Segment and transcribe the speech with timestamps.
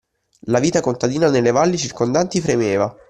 [0.47, 2.91] La vita contadina nelle valli circondanti fremeva.